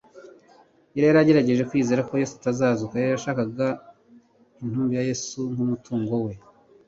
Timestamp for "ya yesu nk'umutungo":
4.97-6.15